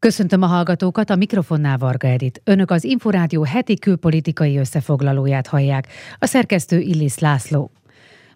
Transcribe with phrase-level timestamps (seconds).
[0.00, 2.40] Köszöntöm a hallgatókat, a mikrofonnál Varga Edit.
[2.44, 5.88] Önök az Inforádió heti külpolitikai összefoglalóját hallják.
[6.18, 7.70] A szerkesztő Illis László.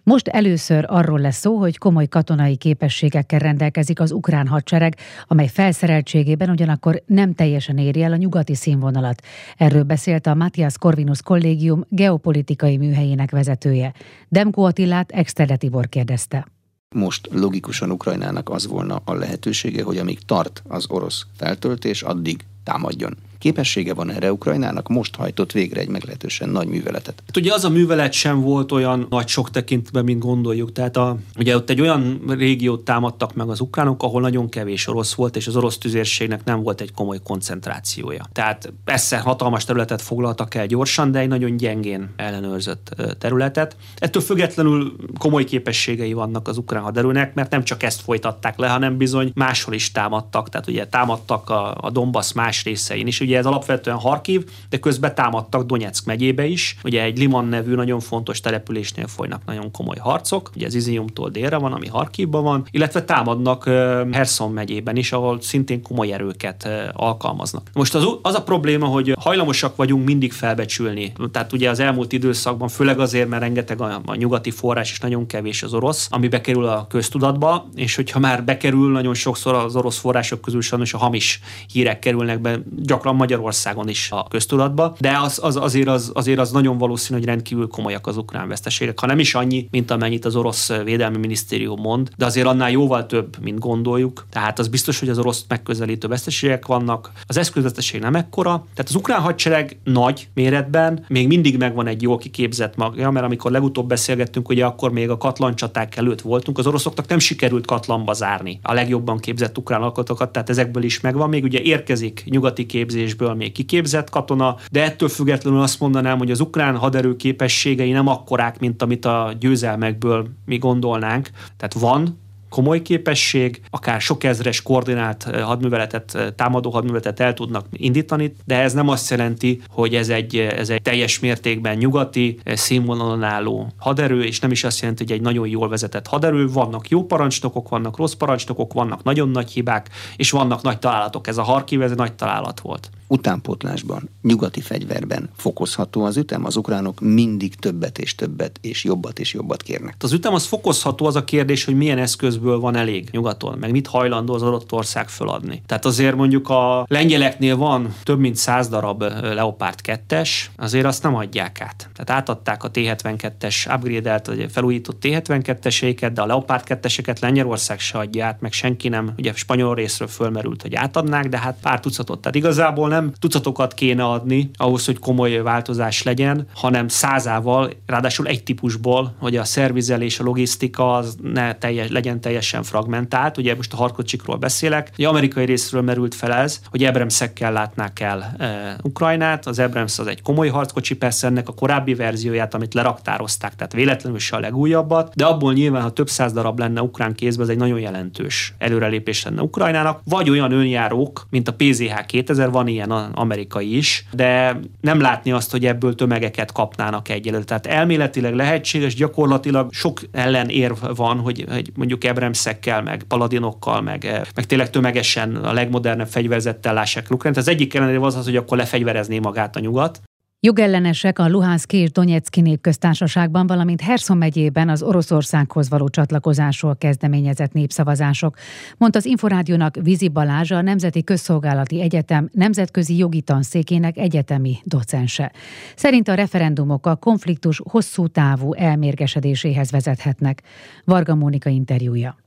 [0.03, 4.95] Most először arról lesz szó, hogy komoly katonai képességekkel rendelkezik az ukrán hadsereg,
[5.27, 9.21] amely felszereltségében ugyanakkor nem teljesen éri el a nyugati színvonalat.
[9.57, 13.93] Erről beszélt a Matthias Corvinus kollégium geopolitikai műhelyének vezetője.
[14.29, 16.47] Demko Attilát Exterde Tibor kérdezte.
[16.93, 23.17] Most logikusan Ukrajnának az volna a lehetősége, hogy amíg tart az orosz feltöltés, addig támadjon.
[23.43, 24.87] Képessége van erre Ukrajnának?
[24.87, 27.23] Most hajtott végre egy meglehetősen nagy műveletet.
[27.25, 30.71] Hát ugye az a művelet sem volt olyan nagy sok tekintben, mint gondoljuk.
[30.71, 35.13] Tehát a, ugye ott egy olyan régiót támadtak meg az ukránok, ahol nagyon kevés orosz
[35.13, 38.25] volt, és az orosz tüzérségnek nem volt egy komoly koncentrációja.
[38.31, 43.75] Tehát persze hatalmas területet foglaltak el gyorsan, de egy nagyon gyengén ellenőrzött területet.
[43.97, 48.97] Ettől függetlenül komoly képességei vannak az ukrán haderőnek, mert nem csak ezt folytatták le, hanem
[48.97, 50.49] bizony máshol is támadtak.
[50.49, 53.19] Tehát ugye támadtak a, a Donbass más részein is.
[53.19, 56.77] Ugye ugye ez alapvetően Harkiv, de közben támadtak Donetsk megyébe is.
[56.83, 61.57] Ugye egy Liman nevű nagyon fontos településnél folynak nagyon komoly harcok, ugye ez Iziumtól délre
[61.57, 63.63] van, ami Harkivban van, illetve támadnak
[64.11, 67.69] Herson megyében is, ahol szintén komoly erőket alkalmaznak.
[67.73, 71.13] Most az, az a probléma, hogy hajlamosak vagyunk mindig felbecsülni.
[71.31, 75.25] Tehát ugye az elmúlt időszakban, főleg azért, mert rengeteg a, a nyugati forrás és nagyon
[75.25, 79.97] kevés az orosz, ami bekerül a köztudatba, és hogyha már bekerül, nagyon sokszor az orosz
[79.97, 81.39] források közül sajnos a hamis
[81.71, 86.51] hírek kerülnek be, gyakran Magyarországon is a köztudatba, de az, az, azért, az, azért az
[86.51, 90.35] nagyon valószínű, hogy rendkívül komolyak az ukrán veszteségek, ha nem is annyi, mint amennyit az
[90.35, 94.25] orosz védelmi minisztérium mond, de azért annál jóval több, mint gondoljuk.
[94.29, 97.11] Tehát az biztos, hogy az orosz megközelítő veszteségek vannak.
[97.25, 102.17] Az eszközveszteség nem ekkora, tehát az ukrán hadsereg nagy méretben, még mindig megvan egy jól
[102.17, 107.07] kiképzett magja, mert amikor legutóbb beszélgettünk, ugye akkor még a katlancsaták előtt voltunk, az oroszoknak
[107.07, 111.29] nem sikerült katlanba zárni a legjobban képzett ukrán alkatokat, tehát ezekből is megvan.
[111.29, 116.31] Még ugye érkezik nyugati képzés képzésből még kiképzett katona, de ettől függetlenül azt mondanám, hogy
[116.31, 121.29] az ukrán haderő képességei nem akkorák, mint amit a győzelmekből mi gondolnánk.
[121.57, 122.21] Tehát van
[122.53, 128.89] komoly képesség, akár sok ezres koordinált hadműveletet, támadó hadműveletet el tudnak indítani, de ez nem
[128.89, 134.51] azt jelenti, hogy ez egy, ez egy teljes mértékben nyugati színvonalon álló haderő, és nem
[134.51, 136.47] is azt jelenti, hogy egy nagyon jól vezetett haderő.
[136.47, 141.27] Vannak jó parancsnokok, vannak rossz parancsnokok, vannak nagyon nagy hibák, és vannak nagy találatok.
[141.27, 146.45] Ez a Harkiv, ez egy nagy találat volt utánpótlásban, nyugati fegyverben fokozható az ütem?
[146.45, 149.95] Az ukránok mindig többet és többet és jobbat és jobbat kérnek.
[149.99, 153.87] Az ütem az fokozható, az a kérdés, hogy milyen eszközből van elég nyugaton, meg mit
[153.87, 155.61] hajlandó az adott ország föladni.
[155.65, 161.15] Tehát azért mondjuk a lengyeleknél van több mint száz darab Leopard 2-es, azért azt nem
[161.15, 161.89] adják át.
[161.93, 168.25] Tehát átadták a T-72-es upgrade-elt, vagy felújított T-72-eseiket, de a Leopard 2-eseket Lengyelország se adja
[168.25, 172.19] át, meg senki nem, ugye spanyol részről fölmerült, hogy átadnák, de hát pár tucatot.
[172.19, 178.27] Tehát igazából nem nem tucatokat kéne adni ahhoz, hogy komoly változás legyen, hanem százával, ráadásul
[178.27, 183.37] egy típusból, hogy a szervizelés, a logisztika az ne teljes, legyen teljesen fragmentált.
[183.37, 184.91] Ugye most a harkocsikról beszélek.
[184.97, 189.47] Ugye amerikai részről merült fel ez, hogy Abramsekkel látnák el e, Ukrajnát.
[189.47, 194.19] Az Abrams az egy komoly harckocsi, persze ennek a korábbi verzióját, amit leraktározták, tehát véletlenül
[194.19, 197.57] se a legújabbat, de abból nyilván, ha több száz darab lenne ukrán kézben, ez egy
[197.57, 200.01] nagyon jelentős előrelépés lenne Ukrajnának.
[200.03, 205.51] Vagy olyan önjárók, mint a PZH 2000, van ilyen amerikai is, de nem látni azt,
[205.51, 207.43] hogy ebből tömegeket kapnának egyelőre.
[207.43, 214.21] Tehát elméletileg lehetséges, gyakorlatilag sok ellenérv van, hogy, hogy mondjuk Ebremszekkel, meg paladinokkal, meg, eh,
[214.35, 217.41] meg tényleg tömegesen a legmodernebb fegyverzettel lássák Ukrajnát.
[217.41, 220.01] Az egyik ellenérv az az, hogy akkor lefegyverezné magát a nyugat,
[220.45, 228.35] Jogellenesek a Luhanszki és Donetszki népköztársaságban, valamint Herson megyében az Oroszországhoz való csatlakozásról kezdeményezett népszavazások,
[228.77, 235.31] mondta az Inforádiónak Vizi Balázs, a Nemzeti Közszolgálati Egyetem nemzetközi jogi tanszékének egyetemi docense.
[235.75, 240.41] Szerint a referendumok a konfliktus hosszú távú elmérgesedéséhez vezethetnek.
[240.85, 242.17] Varga Mónika interjúja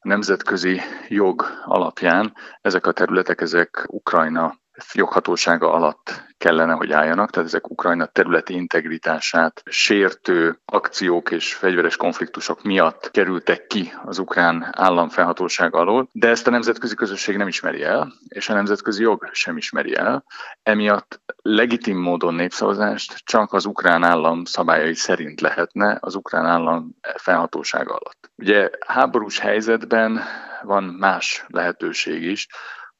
[0.00, 4.62] nemzetközi jog alapján ezek a területek, ezek Ukrajna
[4.92, 12.62] joghatósága alatt kellene, hogy álljanak, tehát ezek Ukrajna területi integritását sértő akciók és fegyveres konfliktusok
[12.62, 17.82] miatt kerültek ki az ukrán állam felhatósága alól, de ezt a nemzetközi közösség nem ismeri
[17.82, 20.24] el, és a nemzetközi jog sem ismeri el.
[20.62, 27.94] Emiatt legitim módon népszavazást csak az ukrán állam szabályai szerint lehetne az ukrán állam felhatósága
[27.94, 28.30] alatt.
[28.36, 30.20] Ugye háborús helyzetben
[30.62, 32.46] van más lehetőség is,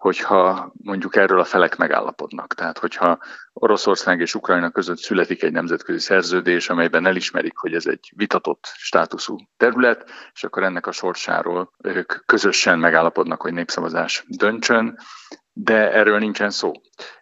[0.05, 2.55] hogyha mondjuk erről a felek megállapodnak.
[2.55, 3.19] Tehát, hogyha
[3.53, 9.37] Oroszország és Ukrajna között születik egy nemzetközi szerződés, amelyben elismerik, hogy ez egy vitatott státuszú
[9.57, 14.99] terület, és akkor ennek a sorsáról ők közösen megállapodnak, hogy népszavazás döntsön,
[15.53, 16.73] de erről nincsen szó.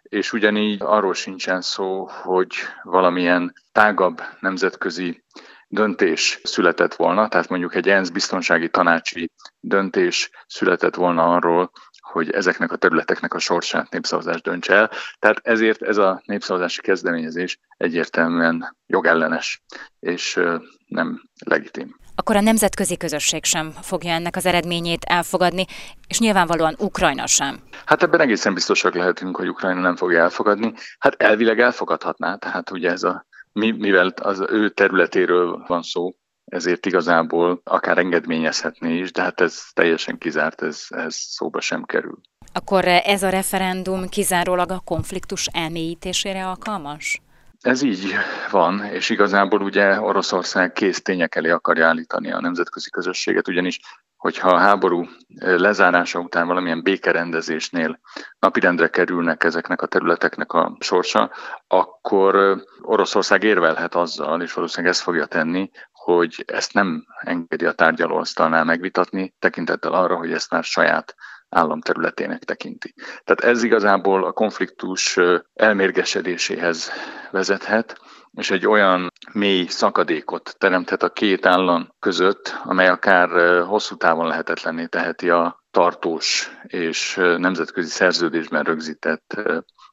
[0.01, 5.23] És ugyanígy arról sincsen szó, hogy valamilyen tágabb nemzetközi
[5.67, 11.71] döntés született volna, tehát mondjuk egy ENSZ biztonsági tanácsi döntés született volna arról,
[12.13, 14.91] hogy ezeknek a területeknek a sorsát népszavazás dönts el.
[15.19, 19.61] Tehát ezért ez a népszavazási kezdeményezés egyértelműen jogellenes,
[19.99, 20.39] és
[20.87, 21.95] nem legitim.
[22.15, 25.65] Akkor a nemzetközi közösség sem fogja ennek az eredményét elfogadni,
[26.07, 27.59] és nyilvánvalóan Ukrajna sem.
[27.85, 30.73] Hát ebben egészen biztosak lehetünk, hogy Ukrajna nem fogja elfogadni.
[30.99, 36.11] Hát elvileg elfogadhatná, tehát ugye ez a mivel az ő területéről van szó,
[36.53, 42.19] ezért igazából akár engedményezhetné is, de hát ez teljesen kizárt, ez, ez szóba sem kerül.
[42.53, 47.21] Akkor ez a referendum kizárólag a konfliktus elmélyítésére alkalmas?
[47.61, 48.13] Ez így
[48.51, 53.79] van, és igazából ugye Oroszország kész tények elé akarja állítani a nemzetközi közösséget, ugyanis
[54.23, 55.05] hogyha a háború
[55.39, 57.99] lezárása után valamilyen békerendezésnél
[58.39, 61.31] napirendre kerülnek ezeknek a területeknek a sorsa,
[61.67, 65.69] akkor Oroszország érvelhet azzal, és valószínűleg ezt fogja tenni,
[66.03, 71.15] hogy ezt nem engedi a tárgyalóasztalnál megvitatni, tekintettel arra, hogy ezt már saját
[71.49, 72.93] államterületének tekinti.
[73.23, 75.19] Tehát ez igazából a konfliktus
[75.53, 76.91] elmérgesedéséhez
[77.31, 77.99] vezethet,
[78.31, 83.29] és egy olyan mély szakadékot teremthet a két állam között, amely akár
[83.65, 89.41] hosszú távon lehetetlenné teheti a tartós és nemzetközi szerződésben rögzített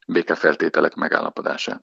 [0.06, 1.82] békefeltételek megállapodását.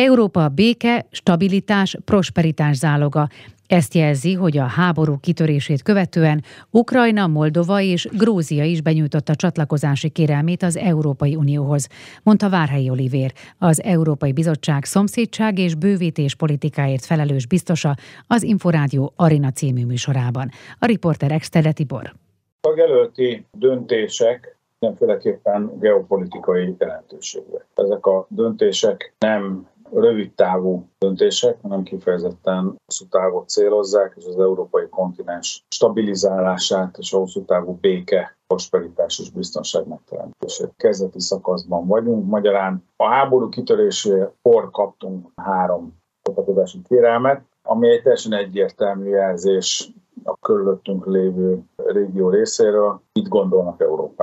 [0.00, 3.28] Európa béke, stabilitás, prosperitás záloga.
[3.66, 10.62] Ezt jelzi, hogy a háború kitörését követően Ukrajna, Moldova és Grúzia is benyújtotta csatlakozási kérelmét
[10.62, 11.88] az Európai Unióhoz,
[12.22, 17.94] mondta Várhelyi Olivér, az Európai Bizottság szomszédság és bővítés politikáért felelős biztosa
[18.26, 20.48] az Inforádió Arina című műsorában.
[20.78, 22.12] A riporter Extele Tibor.
[22.60, 27.66] A jelölti döntések mindenféleképpen geopolitikai jelentőségűek.
[27.74, 34.88] Ezek a döntések nem rövid távú döntések, hanem kifejezetten hosszú távot célozzák, és az európai
[34.88, 40.72] kontinens stabilizálását és a hosszú távú béke, prosperitás és biztonság megteremtését.
[40.76, 42.26] Kezdeti szakaszban vagyunk.
[42.26, 44.32] Magyarán a háború kitörésére
[44.70, 49.92] kaptunk három csatlakozási kérelmet, ami egy teljesen egyértelmű jelzés
[50.24, 54.17] a körülöttünk lévő régió részéről, mit gondolnak Európáról.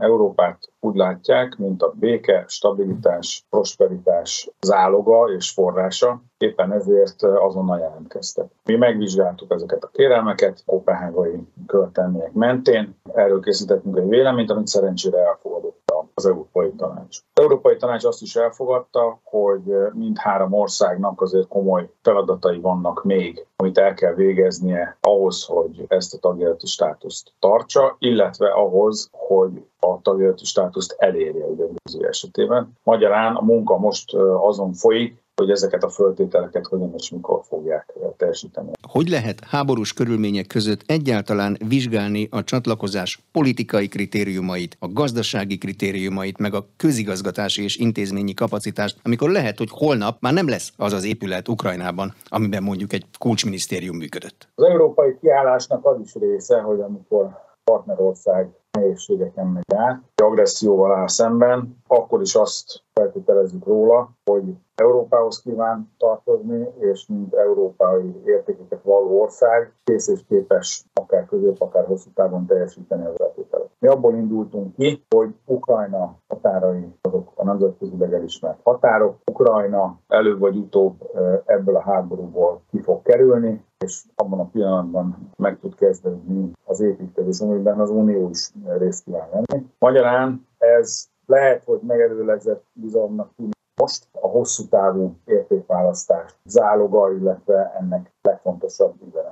[0.00, 8.46] Európát úgy látják, mint a béke, stabilitás, prosperitás záloga és forrása, éppen ezért azonnal jelentkeztek.
[8.64, 15.80] Mi megvizsgáltuk ezeket a kérelmeket kopenhágai követelmények mentén, erről készítettünk egy véleményt, amit szerencsére elfogadott
[16.14, 17.18] az Európai Tanács.
[17.34, 23.88] Az Európai Tanács azt is elfogadta, hogy mindhárom országnak azért komoly feladatai vannak még, amit
[23.88, 30.44] el kell végeznie ahhoz, hogy ezt a tagjelölti státuszt tartsa, illetve ahhoz, hogy a tagjelölti
[30.44, 32.72] státuszt elérje ugye a esetében.
[32.82, 38.70] Magyarán a munka most azon folyik, hogy ezeket a föltételeket hogyan és mikor fogják teljesíteni.
[38.88, 46.54] Hogy lehet háborús körülmények között egyáltalán vizsgálni a csatlakozás politikai kritériumait, a gazdasági kritériumait, meg
[46.54, 51.48] a közigazgatási és intézményi kapacitást, amikor lehet, hogy holnap már nem lesz az az épület
[51.48, 54.48] Ukrajnában, amiben mondjuk egy kulcsminisztérium működött?
[54.54, 57.30] Az európai kiállásnak az is része, hogy amikor
[57.64, 65.92] partnerország nehézségeken megy át, agresszióval áll szemben, akkor is azt feltételezzük róla, hogy Európához kíván
[65.98, 72.46] tartozni, és mint európai értékeket való ország kész és képes akár közép, akár hosszú távon
[72.46, 73.70] teljesíteni az feltételeket.
[73.78, 79.16] Mi abból indultunk ki, hogy Ukrajna határai azok a nemzetközileg elismert határok.
[79.30, 81.10] Ukrajna előbb vagy utóbb
[81.44, 87.40] ebből a háborúból ki fog kerülni, és abban a pillanatban meg tud kezdeni az építkezés,
[87.40, 89.66] amiben az Unió is részt kíván venni.
[89.78, 98.12] Magyarán ez lehet, hogy megelőlegzett bizalomnak tűnik most a hosszú távú értékválasztás záloga, illetve ennek
[98.22, 99.29] legfontosabb üzenete.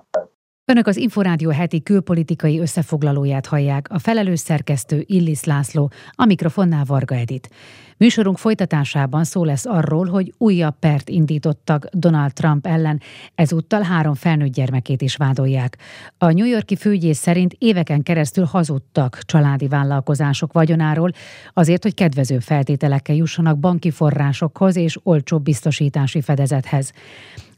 [0.70, 7.14] Önök az Inforádió heti külpolitikai összefoglalóját hallják, a felelős szerkesztő Illis László, a mikrofonnál Varga
[7.14, 7.50] Edit.
[7.96, 13.00] Műsorunk folytatásában szó lesz arról, hogy újabb pert indítottak Donald Trump ellen,
[13.34, 15.78] ezúttal három felnőtt gyermekét is vádolják.
[16.18, 21.10] A New Yorki főügyész szerint éveken keresztül hazudtak családi vállalkozások vagyonáról,
[21.52, 26.92] azért, hogy kedvező feltételekkel jussanak banki forrásokhoz és olcsóbb biztosítási fedezethez.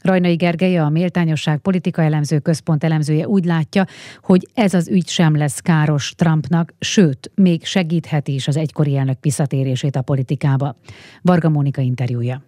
[0.03, 3.85] Rajnai Gergely, a Méltányosság Politika Elemző Központ elemzője úgy látja,
[4.21, 9.17] hogy ez az ügy sem lesz káros Trumpnak, sőt, még segítheti is az egykori elnök
[9.21, 10.75] visszatérését a politikába.
[11.21, 12.41] Varga Mónika interjúja.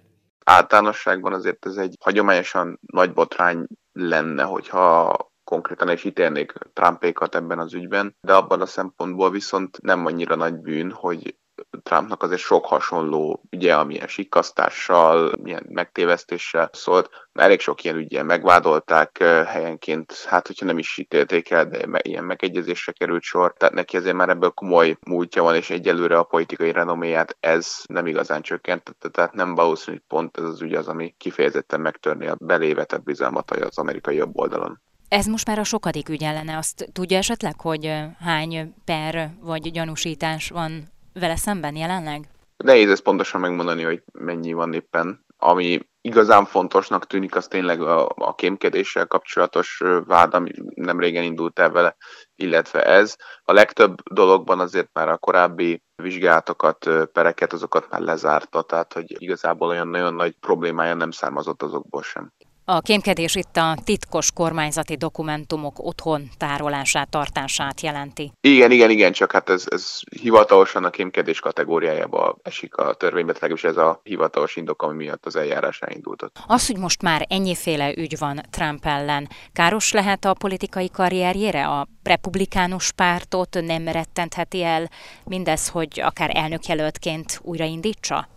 [0.46, 7.74] Általánosságban azért ez egy hagyományosan nagy botrány lenne, hogyha konkrétan is ítélnék Trumpékat ebben az
[7.74, 11.36] ügyben, de abban a szempontból viszont nem annyira nagy bűn, hogy
[11.84, 17.10] Trumpnak azért sok hasonló ügye, amilyen sikasztással, milyen megtévesztéssel szólt.
[17.34, 19.18] Elég sok ilyen ügyen megvádolták
[19.48, 23.54] helyenként, hát hogyha nem is ítélték el, de ilyen megegyezésre került sor.
[23.54, 28.06] Tehát neki azért már ebből komoly múltja van, és egyelőre a politikai renoméját ez nem
[28.06, 32.38] igazán csökkentette, tehát nem valószínű, hogy pont ez az ügy az, ami kifejezetten megtörni a
[32.40, 34.82] belévetett bizalmat az amerikai jobb oldalon.
[35.08, 36.58] Ez most már a sokadik ügy ellene.
[36.58, 42.28] Azt tudja esetleg, hogy hány per vagy gyanúsítás van vele szemben jelenleg?
[42.58, 45.26] Nehéz ezt pontosan megmondani, hogy mennyi van éppen.
[45.38, 51.60] Ami igazán fontosnak tűnik, az tényleg a, a kémkedéssel kapcsolatos vád, ami nem régen indult
[51.60, 51.96] el vele,
[52.36, 53.16] illetve ez.
[53.44, 59.68] A legtöbb dologban azért már a korábbi vizsgálatokat, pereket, azokat már lezárta, tehát hogy igazából
[59.68, 62.34] olyan nagyon nagy problémája nem származott azokból sem.
[62.66, 68.32] A kémkedés itt a titkos kormányzati dokumentumok otthon tárolását, tartását jelenti.
[68.42, 73.64] Igen, igen, igen, csak hát ez, ez hivatalosan a kémkedés kategóriájába esik a törvénybe, legalábbis
[73.64, 76.32] ez a hivatalos indok, ami miatt az eljárás elindult.
[76.48, 81.68] Az, hogy most már ennyiféle ügy van Trump ellen, káros lehet a politikai karrierjére?
[81.68, 84.90] A republikánus pártot nem rettentheti el
[85.24, 88.28] mindez, hogy akár elnökjelöltként újraindítsa?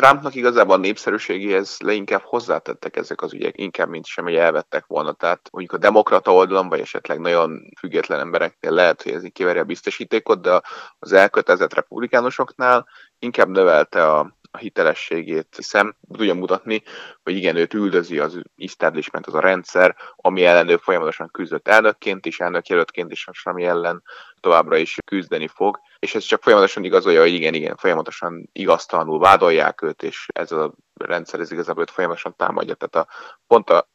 [0.00, 5.12] Trumpnak igazából a népszerűségéhez leinkább hozzátettek ezek az ügyek, inkább, mint sem, hogy elvettek volna.
[5.12, 9.58] Tehát mondjuk a demokrata oldalon, vagy esetleg nagyon független embereknél lehet, hogy ez így kiveri
[9.58, 10.60] a biztosítékot, de
[10.98, 12.88] az elkötelezett republikánusoknál
[13.18, 16.82] inkább növelte a, a hitelességét, hiszen tudja mutatni,
[17.22, 22.26] hogy igen, őt üldözi az establishment, az a rendszer, ami ellen ő folyamatosan küzdött elnökként
[22.26, 24.02] is, elnökjelöltként is, ami ellen
[24.40, 29.82] továbbra is küzdeni fog, és ez csak folyamatosan igazolja, hogy igen, igen, folyamatosan igaztalanul vádolják
[29.82, 32.74] őt, és ez a rendszer ez igazából őt folyamatosan támadja.
[32.74, 33.12] Tehát a,
[33.46, 33.88] pont a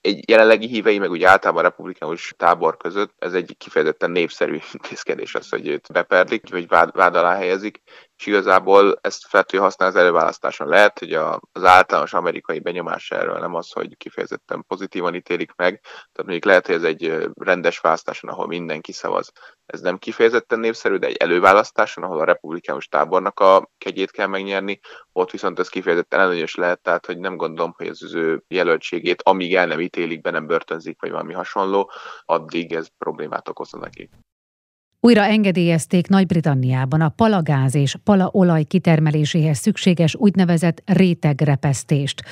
[0.00, 5.34] egy jelenlegi hívei, meg úgy általában a republikánus tábor között, ez egy kifejezetten népszerű intézkedés
[5.34, 7.82] az, hogy őt beperlik, vagy vád, vád alá helyezik,
[8.20, 10.68] és igazából ezt fel tudja használni az előválasztáson.
[10.68, 15.80] Lehet, hogy a, az általános amerikai benyomás erről nem az, hogy kifejezetten pozitívan ítélik meg,
[15.82, 19.32] tehát mondjuk lehet, hogy ez egy rendes választáson, ahol mindenki szavaz.
[19.66, 24.80] Ez nem kifejezetten népszerű, de egy előválasztáson, ahol a republikánus tábornak a kegyét kell megnyerni,
[25.12, 29.54] ott viszont ez kifejezetten előnyös lehet, tehát hogy nem gondolom, hogy az ő jelöltségét, amíg
[29.54, 31.90] el nem ítélik be, nem börtönzik, vagy valami hasonló,
[32.24, 34.10] addig ez problémát okozza neki.
[35.02, 42.22] Újra engedélyezték Nagy-Britanniában a palagáz és palaolaj kitermeléséhez szükséges úgynevezett rétegrepesztést.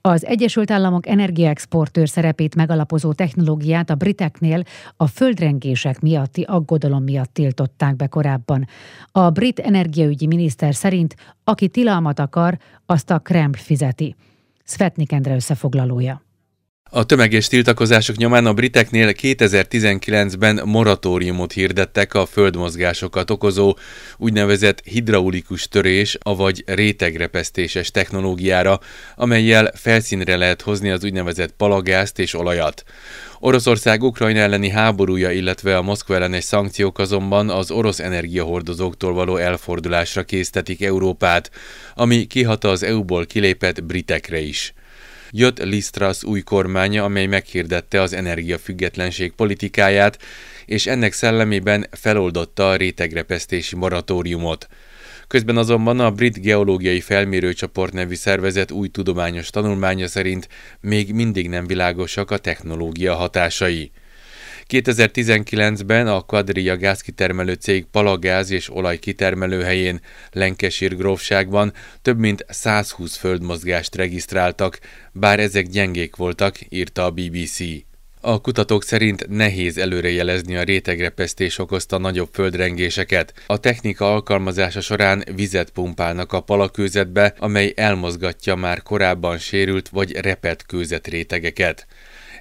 [0.00, 4.62] Az Egyesült Államok energiaexportőr szerepét megalapozó technológiát a briteknél
[4.96, 8.66] a földrengések miatti aggodalom miatt tiltották be korábban.
[9.12, 11.14] A brit energiaügyi miniszter szerint,
[11.44, 14.14] aki tilalmat akar, azt a Kreml fizeti.
[14.64, 16.25] Svetnik Endre összefoglalója.
[16.90, 23.76] A tömeges tiltakozások nyomán a briteknél 2019-ben moratóriumot hirdettek a földmozgásokat okozó
[24.16, 28.80] úgynevezett hidraulikus törés, avagy rétegrepesztéses technológiára,
[29.16, 32.84] amelyel felszínre lehet hozni az úgynevezett palagázt és olajat.
[33.38, 40.22] Oroszország Ukrajna elleni háborúja, illetve a Moszkva ellenes szankciók azonban az orosz energiahordozóktól való elfordulásra
[40.22, 41.50] késztetik Európát,
[41.94, 44.74] ami kihat az EU-ból kilépett britekre is.
[45.38, 50.18] Jött Lisztrasz új kormánya, amely meghirdette az energiafüggetlenség politikáját,
[50.66, 54.68] és ennek szellemében feloldotta a rétegrepesztési moratóriumot.
[55.26, 60.48] Közben azonban a Brit Geológiai Felmérőcsoport nevű szervezet új tudományos tanulmánya szerint
[60.80, 63.90] még mindig nem világosak a technológia hatásai.
[64.68, 70.00] 2019-ben a Quadria gázkitermelő cég palagáz és olaj kitermelő helyén
[70.32, 74.78] Lenkesír grófságban több mint 120 földmozgást regisztráltak,
[75.12, 77.58] bár ezek gyengék voltak, írta a BBC.
[78.20, 83.32] A kutatók szerint nehéz előrejelezni a rétegrepesztés okozta nagyobb földrengéseket.
[83.46, 90.66] A technika alkalmazása során vizet pumpálnak a palakőzetbe, amely elmozgatja már korábban sérült vagy repett
[90.66, 91.86] kőzetrétegeket.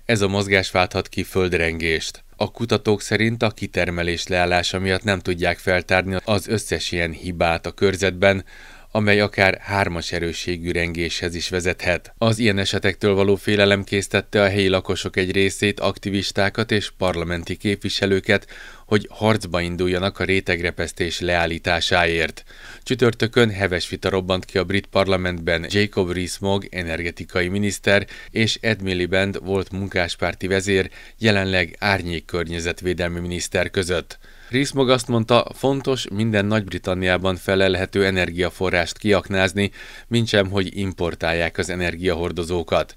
[0.05, 2.23] Ez a mozgás válthat ki földrengést.
[2.35, 7.71] A kutatók szerint a kitermelés leállása miatt nem tudják feltárni az összes ilyen hibát a
[7.71, 8.45] körzetben,
[8.91, 12.13] amely akár hármas erősségű rengéshez is vezethet.
[12.17, 18.47] Az ilyen esetektől való félelem késztette a helyi lakosok egy részét, aktivistákat és parlamenti képviselőket,
[18.85, 22.43] hogy harcba induljanak a rétegrepesztés leállításáért.
[22.83, 29.45] Csütörtökön heves vita robbant ki a brit parlamentben Jacob Rees-Mogg energetikai miniszter és Ed Miliband
[29.45, 34.17] volt munkáspárti vezér, jelenleg árnyék környezetvédelmi miniszter között.
[34.49, 39.71] Rees-Mogg azt mondta, fontos minden Nagy-Britanniában felelhető energiaforrást kiaknázni,
[40.07, 42.95] mintsem, hogy importálják az energiahordozókat.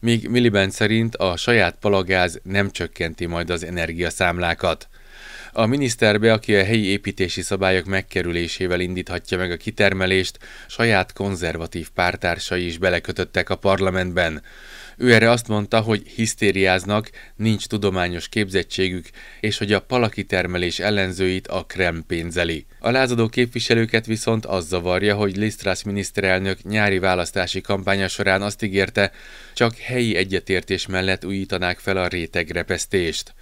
[0.00, 4.88] Míg Miliband szerint a saját palagáz nem csökkenti majd az energiaszámlákat.
[5.58, 10.38] A miniszterbe, aki a helyi építési szabályok megkerülésével indíthatja meg a kitermelést,
[10.68, 14.42] saját konzervatív pártársai is belekötöttek a parlamentben.
[14.96, 19.06] Ő erre azt mondta, hogy hisztériáznak, nincs tudományos képzettségük,
[19.40, 22.66] és hogy a palakitermelés ellenzőit a Krem pénzeli.
[22.80, 29.12] A lázadó képviselőket viszont az zavarja, hogy Lisztrász miniszterelnök nyári választási kampánya során azt ígérte,
[29.54, 33.34] csak helyi egyetértés mellett újítanák fel a rétegrepesztést.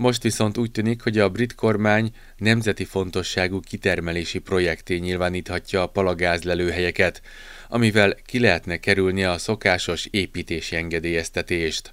[0.00, 7.22] Most viszont úgy tűnik, hogy a brit kormány nemzeti fontosságú kitermelési projekté nyilváníthatja a palagázlelőhelyeket,
[7.68, 11.92] amivel ki lehetne kerülni a szokásos építési engedélyeztetést.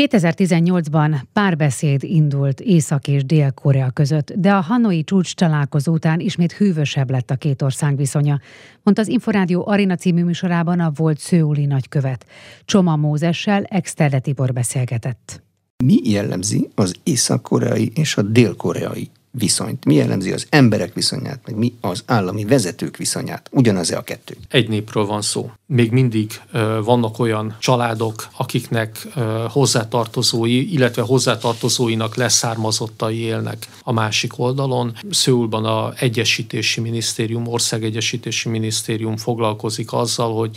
[0.00, 7.10] 2018-ban párbeszéd indult Észak és Dél-Korea között, de a hanoi csúcs találkozó után ismét hűvösebb
[7.10, 8.40] lett a két ország viszonya,
[8.82, 12.26] mondta az Inforádió Arina című műsorában a volt szőuli nagykövet.
[12.64, 15.46] Csoma Mózessel Exterde Tibor beszélgetett.
[15.84, 19.84] Mi jellemzi az észak-koreai és a dél-koreai viszonyt?
[19.84, 23.48] Mi jellemzi az emberek viszonyát, meg mi az állami vezetők viszonyát?
[23.52, 24.36] Ugyanaz-e a kettő?
[24.48, 25.50] Egy népről van szó.
[25.66, 34.38] Még mindig uh, vannak olyan családok, akiknek uh, hozzátartozói, illetve hozzátartozóinak leszármazottai élnek a másik
[34.38, 34.96] oldalon.
[35.10, 40.56] Szőulban a Egyesítési Minisztérium, Országegyesítési Minisztérium foglalkozik azzal, hogy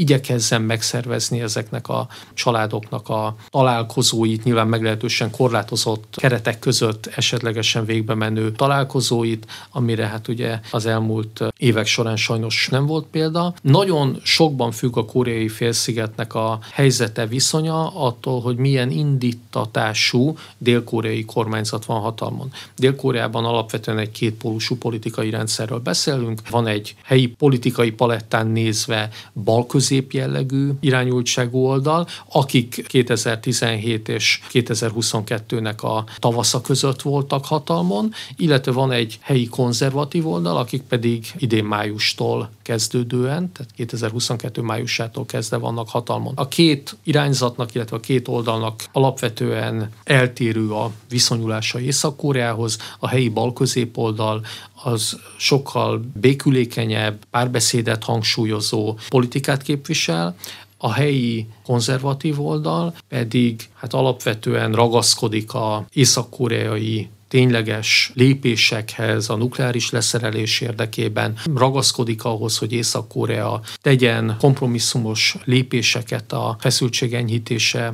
[0.00, 8.52] igyekezzen megszervezni ezeknek a családoknak a találkozóit, nyilván meglehetősen korlátozott keretek között esetlegesen végbe menő
[8.52, 13.54] találkozóit, amire hát ugye az elmúlt évek során sajnos nem volt példa.
[13.62, 21.84] Nagyon sokban függ a koreai félszigetnek a helyzete viszonya attól, hogy milyen indítatású dél-koreai kormányzat
[21.84, 22.52] van hatalmon.
[22.76, 26.40] Dél-Koreában alapvetően egy kétpólusú politikai rendszerről beszélünk.
[26.50, 29.08] Van egy helyi politikai palettán nézve
[29.44, 38.92] balközi középjellegű irányultságú oldal, akik 2017 és 2022-nek a tavasza között voltak hatalmon, illetve van
[38.92, 46.32] egy helyi konzervatív oldal, akik pedig idén májustól kezdődően, tehát 2022 májusától kezdve vannak hatalmon.
[46.36, 54.44] A két irányzatnak, illetve a két oldalnak alapvetően eltérő a viszonyulása Észak-Koreához, a helyi balközépoldal
[54.82, 60.36] az sokkal békülékenyebb, párbeszédet hangsúlyozó politikát képvisel,
[60.76, 70.60] a helyi konzervatív oldal pedig hát alapvetően ragaszkodik a észak-koreai tényleges lépésekhez a nukleáris leszerelés
[70.60, 77.14] érdekében ragaszkodik ahhoz, hogy Észak-Korea tegyen kompromisszumos lépéseket a feszültség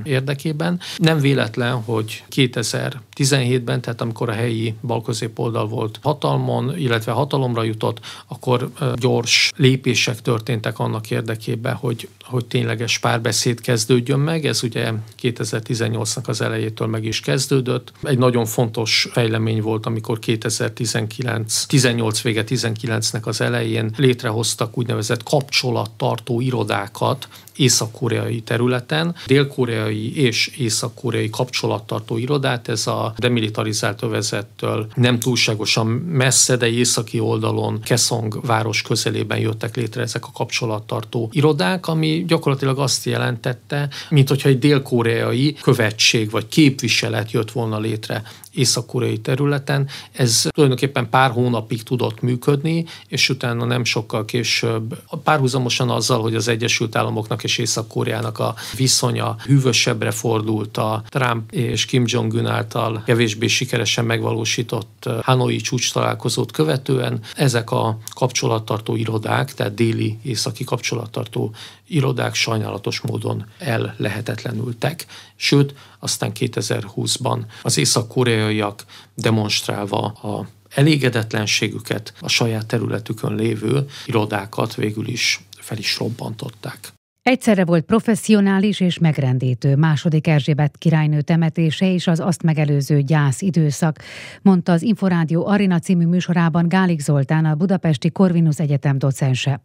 [0.04, 0.80] érdekében.
[0.96, 8.70] Nem véletlen, hogy 2017-ben, tehát amikor a helyi balközépoldal volt hatalmon, illetve hatalomra jutott, akkor
[8.94, 14.46] gyors lépések történtek annak érdekében, hogy, hogy tényleges párbeszéd kezdődjön meg.
[14.46, 17.92] Ez ugye 2018-nak az elejétől meg is kezdődött.
[18.02, 25.22] Egy nagyon fontos fejlődés fejlemény volt, amikor 2019, 18 vége 19-nek az elején létrehoztak úgynevezett
[25.22, 35.86] kapcsolattartó irodákat észak-koreai területen, dél-koreai és észak-koreai kapcsolattartó irodát, ez a demilitarizált övezettől nem túlságosan
[35.86, 42.78] messze, de északi oldalon Kesong város közelében jöttek létre ezek a kapcsolattartó irodák, ami gyakorlatilag
[42.78, 48.22] azt jelentette, mint hogyha egy dél-koreai követség vagy képviselet jött volna létre
[48.56, 49.88] észak-koreai területen.
[50.12, 56.48] Ez tulajdonképpen pár hónapig tudott működni, és utána nem sokkal később, párhuzamosan azzal, hogy az
[56.48, 63.46] Egyesült Államoknak és Észak-Koreának a viszonya hűvösebbre fordult a Trump és Kim Jong-un által kevésbé
[63.46, 71.54] sikeresen megvalósított Hanoi csúcs találkozót követően ezek a kapcsolattartó irodák, tehát déli északi kapcsolattartó
[71.86, 75.06] irodák sajnálatos módon el lehetetlenültek.
[75.36, 85.40] Sőt, aztán 2020-ban az észak-koreaiak demonstrálva a elégedetlenségüket a saját területükön lévő irodákat végül is
[85.58, 86.95] fel is robbantották.
[87.26, 93.98] Egyszerre volt professzionális és megrendítő második Erzsébet királynő temetése és az azt megelőző gyász időszak,
[94.42, 99.60] mondta az Inforádió Arina című műsorában Gálik Zoltán, a Budapesti Corvinus Egyetem docense.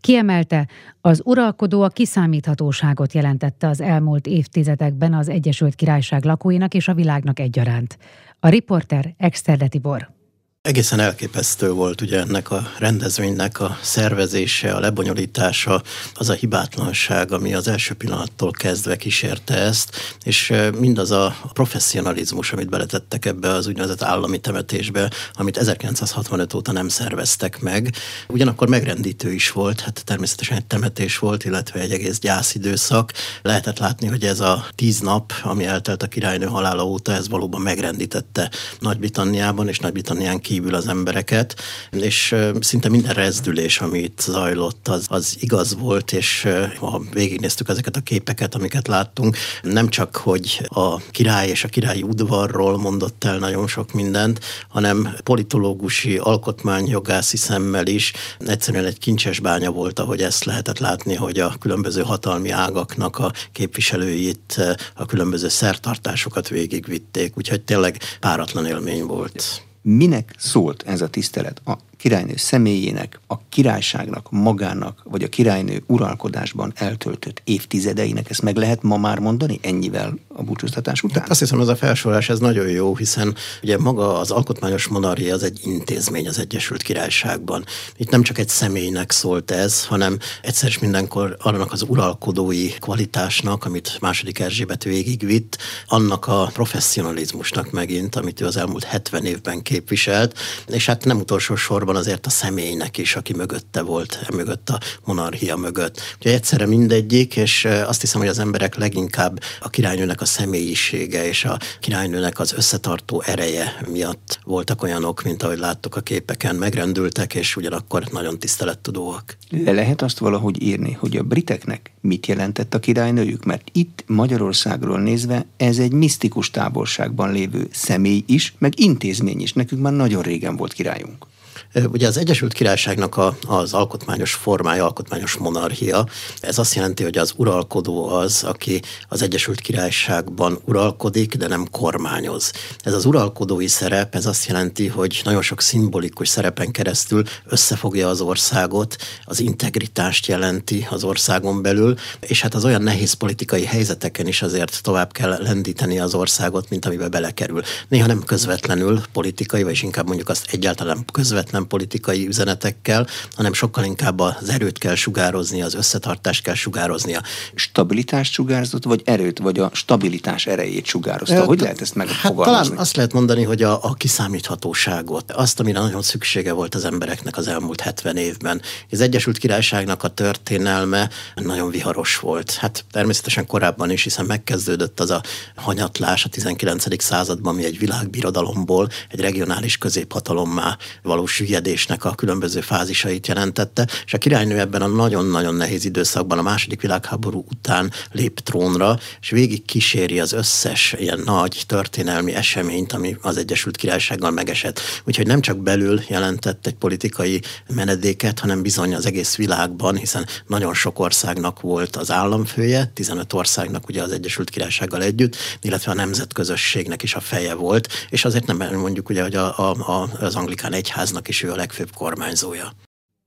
[0.00, 0.68] Kiemelte,
[1.00, 7.38] az uralkodó a kiszámíthatóságot jelentette az elmúlt évtizedekben az Egyesült Királyság lakóinak és a világnak
[7.38, 7.98] egyaránt.
[8.40, 10.21] A riporter Exterde Tibor.
[10.68, 15.82] Egészen elképesztő volt ugye ennek a rendezvénynek a szervezése, a lebonyolítása,
[16.14, 22.68] az a hibátlanság, ami az első pillanattól kezdve kísérte ezt, és mindaz a professzionalizmus, amit
[22.68, 27.94] beletettek ebbe az úgynevezett állami temetésbe, amit 1965 óta nem szerveztek meg.
[28.28, 33.12] Ugyanakkor megrendítő is volt, hát természetesen egy temetés volt, illetve egy egész gyászidőszak.
[33.42, 37.60] Lehetett látni, hogy ez a tíz nap, ami eltelt a királynő halála óta, ez valóban
[37.60, 41.54] megrendítette Nagy-Britanniában és Nagy-Britannián kívül az embereket,
[41.90, 47.96] és szinte minden rezdülés, ami itt zajlott, az, az igaz volt, és ha végignéztük ezeket
[47.96, 53.38] a képeket, amiket láttunk, nem csak, hogy a király és a királyi udvarról mondott el
[53.38, 60.44] nagyon sok mindent, hanem politológusi, alkotmányjogászi szemmel is egyszerűen egy kincses bánya volt, ahogy ezt
[60.44, 64.60] lehetett látni, hogy a különböző hatalmi ágaknak a képviselőit,
[64.94, 69.62] a különböző szertartásokat végigvitték, úgyhogy tényleg páratlan élmény volt.
[69.82, 71.60] Minek szólt ez a tisztelet?
[71.64, 78.82] A királynő személyének, a királyságnak, magának, vagy a királynő uralkodásban eltöltött évtizedeinek, ezt meg lehet
[78.82, 81.20] ma már mondani ennyivel a búcsúztatás után?
[81.20, 85.34] Hát azt hiszem, ez a felsorolás ez nagyon jó, hiszen ugye maga az alkotmányos monarchia
[85.34, 87.64] az egy intézmény az Egyesült Királyságban.
[87.96, 93.64] Itt nem csak egy személynek szólt ez, hanem egyszer is mindenkor annak az uralkodói kvalitásnak,
[93.64, 100.38] amit második Erzsébet végigvitt, annak a professzionalizmusnak megint, amit ő az elmúlt 70 évben képviselt,
[100.66, 105.56] és hát nem utolsó sorban azért a személynek is, aki mögötte volt, mögött a monarchia
[105.56, 106.00] mögött.
[106.20, 111.44] Ugye egyszerre mindegyik, és azt hiszem, hogy az emberek leginkább a királynőnek a személyisége és
[111.44, 117.56] a királynőnek az összetartó ereje miatt voltak olyanok, mint ahogy láttuk a képeken, megrendültek, és
[117.56, 119.36] ugyanakkor nagyon tisztelettudóak.
[119.50, 123.44] Le lehet azt valahogy írni, hogy a briteknek mit jelentett a királynőjük?
[123.44, 129.52] Mert itt Magyarországról nézve ez egy misztikus távolságban lévő személy is, meg intézmény is.
[129.52, 131.26] Nekünk már nagyon régen volt királyunk.
[131.74, 136.06] Ugye az Egyesült Királyságnak a, az alkotmányos formája, alkotmányos monarchia,
[136.40, 142.52] ez azt jelenti, hogy az uralkodó az, aki az Egyesült Királyságban uralkodik, de nem kormányoz.
[142.80, 148.20] Ez az uralkodói szerep, ez azt jelenti, hogy nagyon sok szimbolikus szerepen keresztül összefogja az
[148.20, 154.42] országot, az integritást jelenti az országon belül, és hát az olyan nehéz politikai helyzeteken is
[154.42, 157.62] azért tovább kell lendíteni az országot, mint amiben belekerül.
[157.88, 163.84] Néha nem közvetlenül politikai, vagy inkább mondjuk azt egyáltalán közvetlen nem politikai üzenetekkel, hanem sokkal
[163.84, 167.22] inkább az erőt kell sugározni, az összetartást kell sugároznia.
[167.54, 171.44] Stabilitást sugárzott, vagy erőt, vagy a stabilitás erejét sugározta?
[171.44, 172.52] Hogy lehet ezt megfogalmazni?
[172.54, 176.84] Hát talán azt lehet mondani, hogy a, a kiszámíthatóságot, azt, amire nagyon szüksége volt az
[176.84, 178.62] embereknek az elmúlt 70 évben.
[178.90, 182.54] Az Egyesült Királyságnak a történelme nagyon viharos volt.
[182.54, 185.22] Hát természetesen korábban is, hiszen megkezdődött az a
[185.54, 187.02] hanyatlás a 19.
[187.02, 194.18] században, ami egy világbirodalomból egy regionális középhatalommá valós süllyedésnek a különböző fázisait jelentette, és a
[194.18, 200.20] királynő ebben a nagyon-nagyon nehéz időszakban a második világháború után lép trónra, és végig kíséri
[200.20, 204.80] az összes ilyen nagy történelmi eseményt, ami az Egyesült Királysággal megesett.
[205.04, 207.42] Úgyhogy nem csak belül jelentett egy politikai
[207.74, 213.88] menedéket, hanem bizony az egész világban, hiszen nagyon sok országnak volt az államfője, 15 országnak
[213.88, 218.76] ugye az Egyesült Királysággal együtt, illetve a nemzetközösségnek is a feje volt, és azért nem
[218.76, 222.70] mondjuk ugye, hogy a, a, az anglikán egyháznak is ő a legfőbb kormányzója.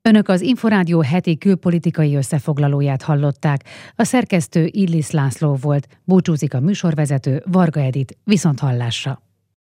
[0.07, 3.63] Önök az Inforádió heti külpolitikai összefoglalóját hallották.
[3.95, 9.21] A szerkesztő Illis László volt, búcsúzik a műsorvezető Varga Edit, viszont hallásra.